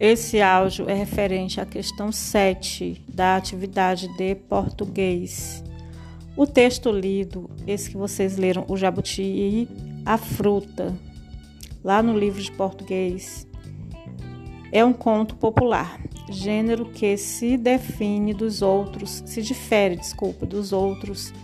[0.00, 5.64] Esse áudio é referente à questão 7 da atividade de português.
[6.36, 9.68] O texto lido, esse que vocês leram, o jabuti e
[10.06, 10.94] a fruta,
[11.82, 13.44] lá no livro de português,
[14.70, 21.34] é um conto popular, gênero que se define dos outros, se difere, desculpa, dos outros,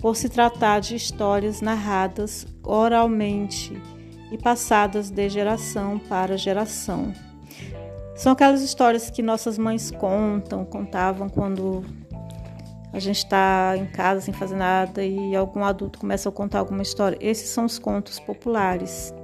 [0.00, 3.76] por se tratar de histórias narradas oralmente
[4.32, 7.27] e passadas de geração para geração.
[8.18, 11.84] São aquelas histórias que nossas mães contam, contavam quando
[12.92, 16.82] a gente está em casa sem fazer nada e algum adulto começa a contar alguma
[16.82, 17.16] história.
[17.20, 19.14] Esses são os contos populares.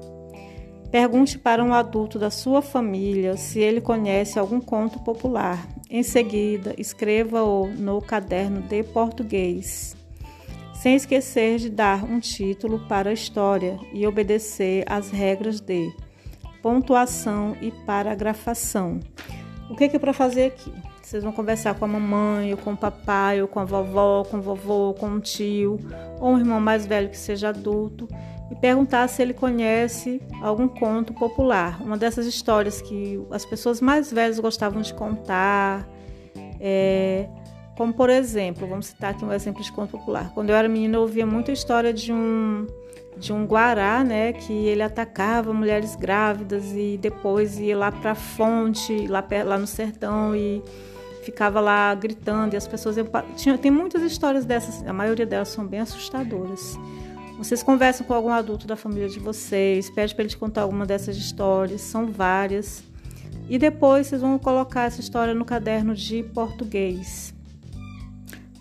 [0.93, 5.67] Pergunte para um adulto da sua família se ele conhece algum conto popular.
[5.91, 9.97] Em seguida, escreva-o no caderno de português,
[10.73, 15.93] sem esquecer de dar um título para a história e obedecer às regras de
[16.65, 18.99] pontuação e paragrafação.
[19.69, 20.73] O que é, para fazer aqui?
[21.03, 24.39] Vocês vão conversar com a mamãe, ou com o papai, ou com a vovó, com
[24.39, 25.79] o vovô, com o tio,
[26.19, 28.09] ou um irmão mais velho que seja adulto,
[28.51, 31.83] e perguntar se ele conhece algum conto popular.
[31.83, 35.87] Uma dessas histórias que as pessoas mais velhas gostavam de contar.
[36.59, 37.29] É,
[37.77, 40.31] como, por exemplo, vamos citar aqui um exemplo de conto popular.
[40.35, 42.67] Quando eu era menina, eu ouvia muita história de um
[43.17, 48.15] de um guará, né, que ele atacava mulheres grávidas e depois ia lá para a
[48.15, 50.61] fonte, lá, lá no sertão e
[51.23, 55.49] ficava lá gritando e as pessoas iam, tinha, tem muitas histórias dessas, a maioria delas
[55.49, 56.79] são bem assustadoras.
[57.39, 60.87] Vocês conversam com algum adulto da família de vocês, pede para ele te contar alguma
[60.87, 62.83] dessas histórias, são várias.
[63.49, 67.35] E depois vocês vão colocar essa história no caderno de português,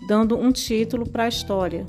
[0.06, 1.86] dando um título para a história.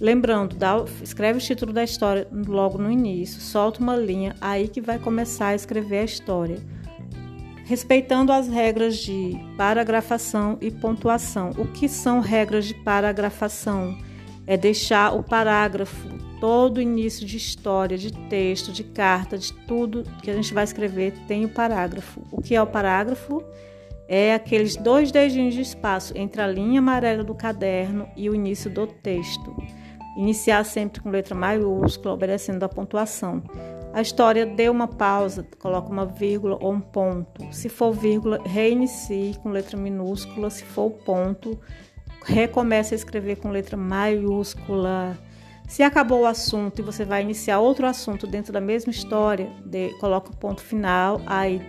[0.00, 4.80] Lembrando, dá, escreve o título da história logo no início, solta uma linha, aí que
[4.80, 6.58] vai começar a escrever a história.
[7.64, 11.50] Respeitando as regras de paragrafação e pontuação.
[11.50, 13.96] O que são regras de paragrafação?
[14.44, 16.08] É deixar o parágrafo,
[16.40, 21.14] todo início de história, de texto, de carta, de tudo que a gente vai escrever
[21.28, 22.20] tem o parágrafo.
[22.32, 23.44] O que é o parágrafo?
[24.14, 28.68] É aqueles dois dedinhos de espaço entre a linha amarela do caderno e o início
[28.68, 29.56] do texto.
[30.18, 33.42] Iniciar sempre com letra maiúscula, obedecendo a pontuação.
[33.90, 37.42] A história deu uma pausa, coloca uma vírgula ou um ponto.
[37.50, 40.50] Se for vírgula, reinicie com letra minúscula.
[40.50, 41.58] Se for ponto,
[42.22, 45.16] recomece a escrever com letra maiúscula.
[45.66, 49.88] Se acabou o assunto e você vai iniciar outro assunto dentro da mesma história, de,
[49.98, 51.62] coloca o ponto final, aí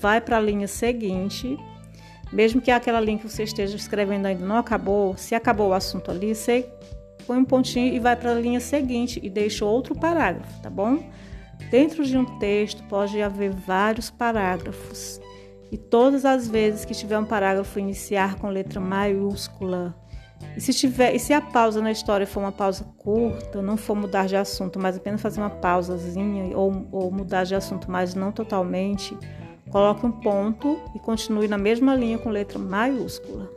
[0.00, 1.58] vai para a linha seguinte.
[2.32, 6.10] Mesmo que aquela linha que você esteja escrevendo ainda não acabou, se acabou o assunto
[6.10, 6.68] ali, você
[7.26, 11.02] põe um pontinho e vai para a linha seguinte e deixa outro parágrafo, tá bom?
[11.70, 15.20] Dentro de um texto pode haver vários parágrafos.
[15.70, 19.94] E todas as vezes que tiver um parágrafo iniciar com letra maiúscula,
[20.56, 23.94] e se, tiver, e se a pausa na história for uma pausa curta, não for
[23.94, 28.32] mudar de assunto, mas apenas fazer uma pausazinha ou, ou mudar de assunto, mas não
[28.32, 29.16] totalmente,
[29.70, 33.50] coloque um ponto e continue na mesma linha com letra maiúscula.